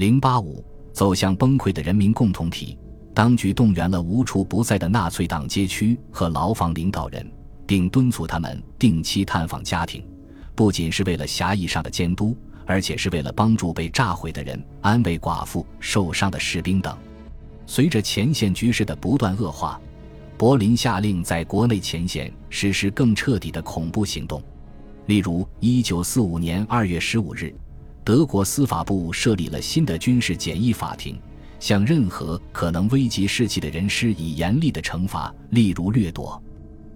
[0.00, 2.78] 零八五走向崩溃的人民共同体，
[3.12, 7.30] 当局动员了无处不在的纳粹党街区和牢房领导人，
[7.66, 10.02] 并敦促他们定期探访家庭，
[10.54, 12.34] 不仅是为了狭义上的监督，
[12.64, 16.96] 而且是为了帮助被炸毁的人、安慰寡妇、受伤的士兵等。
[17.66, 19.78] 随着前线局势的不断恶化，
[20.38, 24.42] 柏林下令在国内前线实施更彻底的恐怖行动。
[25.04, 27.54] 例如，一九四五年二月十五日，
[28.04, 31.18] 德国司法部设立了新的军事简易法庭，
[31.58, 36.42] 向任何可能危及士气的人施以严厉的惩罚，例如掠夺。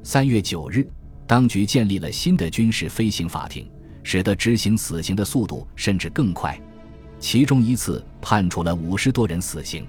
[0.02, 0.86] 三月九日，
[1.26, 3.70] 当局建立了新的军事飞行法庭，
[4.02, 6.58] 使得执行死刑的速度甚至更快。
[7.18, 9.86] 其中一次判处了五十多人死刑。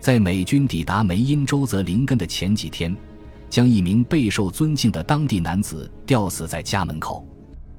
[0.00, 2.94] 在美军抵达梅因州泽林根的前几天，
[3.48, 7.26] 将一名备受尊敬的当地男子吊死在家门口。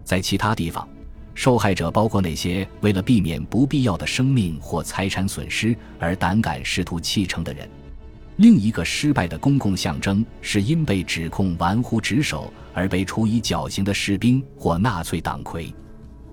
[0.03, 0.87] 在其他地方，
[1.35, 7.69] 受害者包括那些为了避免不必要的生命或财产损失而胆敢试图弃城的人。
[8.37, 15.73] 另一个失败的公共象征是因被指控玩忽职守而被处以绞刑的士兵或纳粹党魁。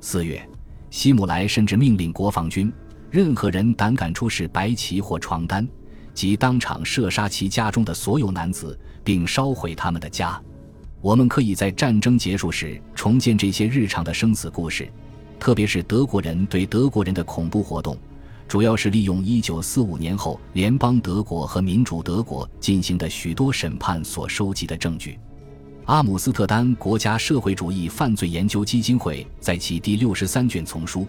[0.00, 0.44] 四月，
[0.90, 2.72] 希姆莱甚至命令国防军，
[3.10, 5.66] 任何人胆敢出示白旗或床单，
[6.12, 10.42] 即当场射杀其家中的所有男子，并烧毁他们的家。
[11.02, 14.88] 我们可以在战争结束时重建这些日常的生死故事，
[15.36, 17.98] 特别是德国人对德国人的恐怖活动，
[18.46, 25.18] 主要是利用1945年后联邦德国和民主德国进行的许多审判所收集的证据。
[25.86, 31.00] 阿姆斯特丹国家社会主义犯罪研究基金会在其第六十三卷丛书《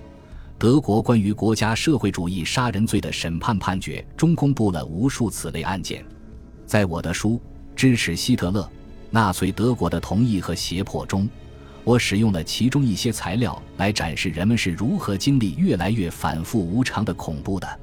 [0.58, 6.04] 德国关于国家社会主义杀人罪的审判判决》中公布了无数此类案件。
[6.66, 7.40] 在我的书
[7.76, 8.62] 《支持希特勒》。
[9.14, 11.30] 纳粹德国的同意和胁迫中，
[11.84, 17.80] 我使用了其中一些材料来展示人们是如何经历越来越反复无常的恐怖的。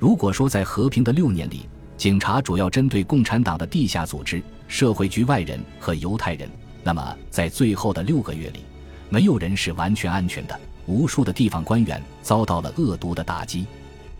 [0.00, 6.50] 如果说在和平的六年里，警察主要针对共产党的地下组织、社会局外人和犹太人，
[6.82, 8.64] 那么在最后的六个月里，
[9.08, 10.58] 没有人是完全安全的。
[10.86, 13.64] 无数的地方官员遭到了恶毒的打击，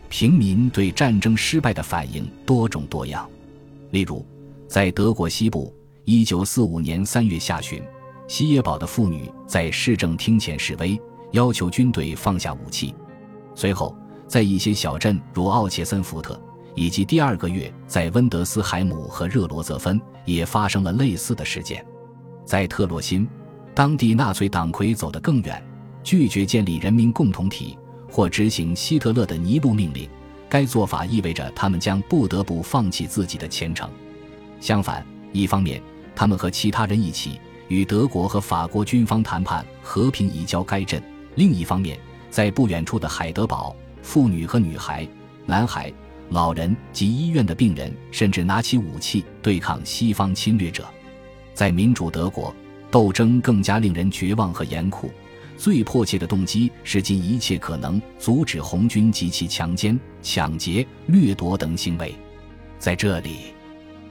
[0.07, 3.29] 平民对战争失败的反应多种多样。
[3.91, 4.25] 例如，
[4.69, 5.75] 在德国西部。
[6.07, 7.81] 一九四五年三月下旬，
[8.27, 11.01] 西耶堡的妇女在市政厅前示威，
[11.31, 12.93] 要求军队放下武器。
[13.55, 16.39] 随后，在一些小镇如奥切森福特，
[16.75, 21.83] 以及第二个月在温德斯海姆和热罗泽芬，也发生了类似的事件。
[22.45, 23.27] 在特洛辛，
[23.73, 25.59] 当地纳粹党魁走得更远，
[26.03, 27.75] 拒绝建立人民共同体
[28.11, 30.07] 或执行希特勒的尼禄命令。
[30.47, 33.89] 该做法意味着他们将不得不放弃自己的前程。
[34.61, 35.81] 相反，一方面，
[36.15, 41.01] 他们和其他人一起与德国和法国军方谈判和平移交该镇。
[41.35, 41.99] 另一方面，
[42.29, 45.07] 在不远处的海德堡，妇女和女孩、
[45.45, 45.91] 男孩、
[46.29, 50.87] 老人及医院的病人甚至拿起武器对抗西方侵略者。
[51.53, 52.55] 在民主德国，
[52.89, 55.11] 斗争更加令人绝望和严酷。
[55.57, 62.13] 最迫切的动机是尽一切可能阻止红军及其强奸、抢劫、掠夺等行为。
[62.79, 63.53] 在这里，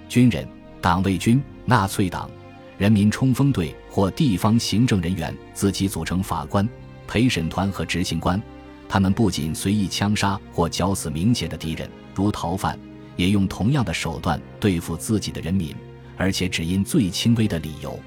[0.09, 0.47] 军人。
[0.81, 2.31] 党卫军、纳粹党、
[2.77, 6.69] 人民冲锋队或地方行政人员自己组成法官、
[7.07, 8.41] 陪审团和执行官，
[8.87, 12.79] 他们不仅随意枪杀或绞死明显的敌人，如逃犯，
[13.17, 15.75] 也用同样的手段对付自己的人民，
[16.19, 17.99] 而且只因最轻微的理由。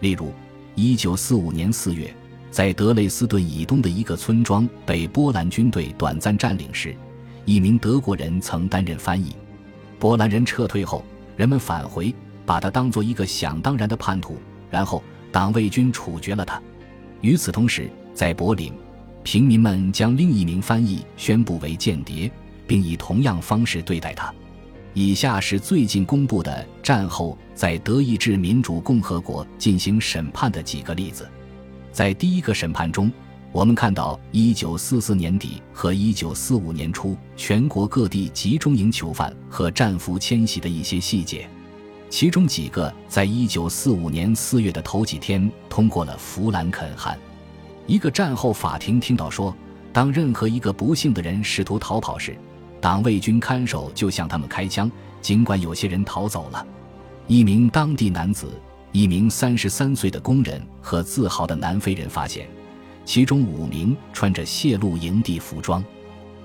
[0.00, 0.32] 例如
[0.76, 2.14] ，1945年4月，
[2.50, 6.94] 在德累斯顿以东的一个村庄被波兰军队短暂占领时，
[7.46, 9.34] 一名德国人曾担任翻译。
[9.98, 11.02] 波兰人撤退后。
[11.36, 12.14] 人们返回，
[12.50, 14.36] 把他当做一个想当然的叛徒，
[14.72, 15.00] 然后
[15.30, 16.60] 党卫军处决了他。
[17.20, 18.72] 与此同时，在柏林，
[19.22, 22.28] 平民们将另一名翻译宣布为间谍，
[22.66, 24.34] 并以同样方式对待他。
[24.94, 31.28] 以下是最近公布的战后在德意志民主共和国进行审判的几个例子。
[31.92, 33.12] 在第一个审判中，
[33.52, 41.48] 我们看到1944年底和1945年初全国各地集中营囚犯和战俘迁徙的一些细节，
[42.10, 47.16] 其中几个在1945年4月的头几天通过了弗兰肯汉。
[47.86, 49.54] 一个战后法庭听到说，
[49.92, 52.36] 当任何一个不幸的人试图逃跑时，
[52.80, 54.90] 党卫军看守就向他们开枪，
[55.22, 56.66] 尽管有些人逃走了。
[57.28, 58.60] 一名当地男子，
[58.90, 62.48] 一名33岁的工人和自豪的南非人发现。
[63.04, 65.82] 其中五名穿着泄露营地服装，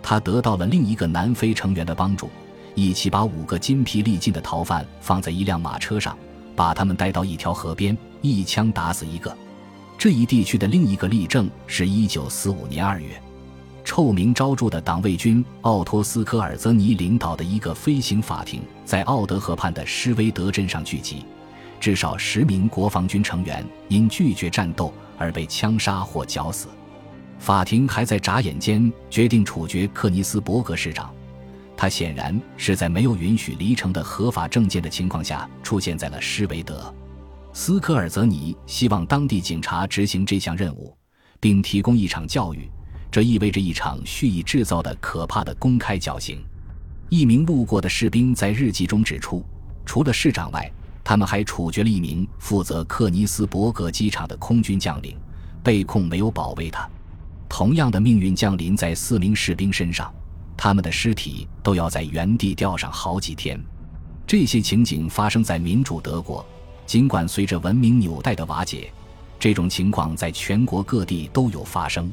[0.01, 2.29] 他得到了另一个南非成员的帮助，
[2.75, 6.15] 一起把五个筋疲力尽的逃犯放在一辆马车上，
[6.55, 9.35] 把他们带到一条河边，一枪打死一个。
[9.97, 13.19] 这一地区的另一个例证是一九四五年二月，
[13.85, 21.23] 臭名昭著的党卫军奥托斯科尔泽尼领导的一个飞行法庭在奥德河畔的施威德镇上聚集，
[21.79, 26.67] 至少十名国防军成员因拒绝战斗而被枪杀或绞死。
[27.39, 31.14] 法庭还在眨眼间决定处决克尼斯伯格市长，
[31.77, 36.93] 他显然是在没有允许离城的合法证件的情况下出现在了施维德。
[37.53, 40.95] 斯科尔泽尼希望当地警察执行这项任务，
[41.39, 42.69] 并提供一场教育，
[43.11, 46.43] 这意味着一场蓄意制造的可怕的公开绞刑。
[47.09, 49.45] 一名路过的士兵在日记中指出，
[49.85, 50.69] 除了市长外，
[51.03, 55.15] 他们还处决了一名负责克尼斯伯格机场的空军将领，
[55.63, 56.89] 被控没有保卫他。
[57.47, 60.13] 同样的命运降临在四名士兵身上，
[60.57, 63.59] 他们的尸体都要在原地吊上好几天。
[64.27, 66.45] 这些情景发生在民主德国，
[66.85, 68.91] 尽管随着文明纽带的瓦解，
[69.39, 72.11] 这种情况在全国各地都有发生。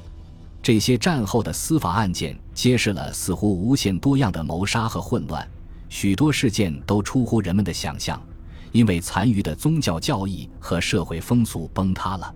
[0.62, 5.48] 这些战后的司法案件揭示了似乎无限多样的谋杀和混乱，
[5.88, 8.22] 许多事件都出乎人们的想象，
[8.70, 12.32] 因为残余的宗教教义和社会风俗崩塌了。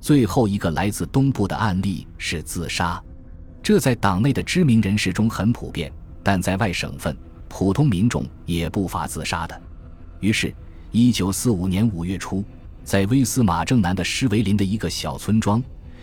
[0.00, 3.00] 最后一个来自东部的案例是自杀，
[3.70, 5.92] 这在党内的知名人士中很普遍，
[6.24, 7.16] 但在外省份，
[7.48, 9.62] 普通民众也不乏自杀的。
[10.18, 10.52] 于是，
[10.90, 12.42] 一九四五年五月初，
[12.82, 15.62] 在威斯马正南的施维林的一个小村庄，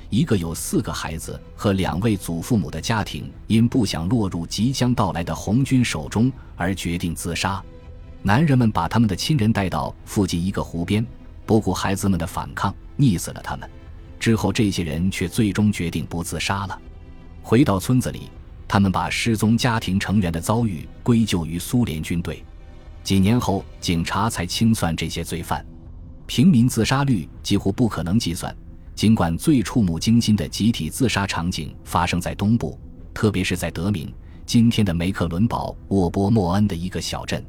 [0.09, 7.61] 一个有四个孩子和两位祖父母的家庭，因不想落入即将到来的红军手中而决定自杀。
[8.23, 11.05] 男人们把他们的亲人带到附近一个湖边，
[11.45, 13.69] 不顾孩子们的反抗，溺死了他们。
[14.21, 16.81] 之后，这些人却最终决定不自杀了。
[17.47, 18.23] 回到村子里，
[18.67, 22.43] 他们把失踪家庭成员的遭遇归咎于苏联军队。
[23.05, 25.65] 几年后，警察才清算这些罪犯。
[26.25, 28.53] 平民自杀率几乎不可能计算。
[28.93, 32.77] 尽管最触目惊心的集体自杀场景发生在东部，
[33.13, 34.13] 特别是在德明
[34.45, 37.41] （今天的梅克伦堡沃波莫恩）的一个小镇，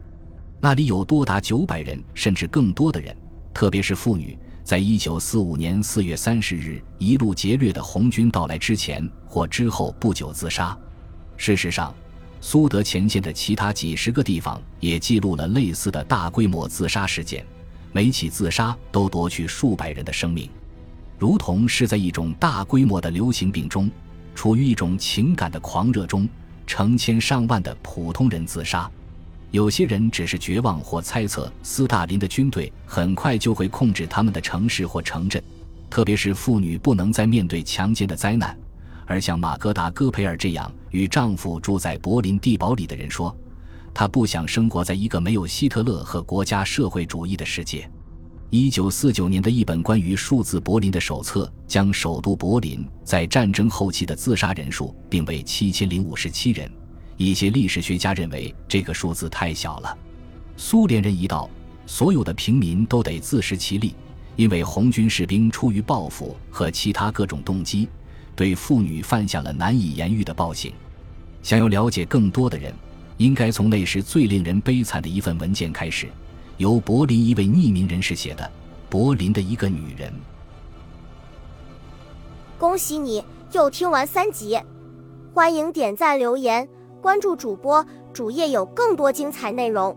[0.61, 3.17] 那里有多达九百人甚至更多的人，
[3.53, 4.39] 特别是妇女。
[4.69, 10.77] 在一九四五年四月三十日一路劫掠的红军到来之前或之后不久自杀。
[11.39, 11.95] 事实上，
[12.43, 17.47] 苏德前线的其他几十个地方也记录了类似的大规模自杀事件，
[17.93, 20.51] 每起自杀都夺去数百人的生命，
[21.19, 23.91] 如同是在一种大规模的流行病中，
[24.35, 26.29] 处于一种情感的狂热中，
[26.67, 28.91] 成千上万的普通人自杀。
[29.51, 35.43] 有些人只是绝望或猜测斯大林的军队很快就会控制他们的城市或城镇，
[35.89, 38.57] 特别是妇女不能再面对强奸的灾难。
[39.07, 43.35] 而像马格达·戈培尔这样与丈夫住在柏林地堡里的人说，
[43.95, 47.91] 她不想生活在一个没有希特勒和国家社会主义的世界。
[48.51, 56.71] 一九四九年的一本关于数字柏林的手册将首都柏林在战争后期的自杀人数定为七千零五十七人。
[57.19, 59.99] 一些历史学家认为这个数字太小了。
[60.57, 61.51] 苏联人一到，
[61.85, 63.95] 所有的平民都得自食其力，
[64.37, 67.89] 因为红军士兵出于报复和其他各种动机，
[68.37, 70.73] 对妇女犯下了难以言喻的暴行。
[71.43, 72.73] 想要了解更多的人，
[73.17, 76.09] 应该从那时最令人悲惨的一份文件开始，
[76.57, 78.45] 由柏林一位匿名人士写的
[78.89, 80.09] 《柏林的一个女人》。
[82.59, 84.57] 恭喜你又听完三集，
[85.35, 86.69] 欢迎点赞留言。
[87.09, 87.83] 关注主播，
[88.13, 89.97] 主页有更多精彩内容。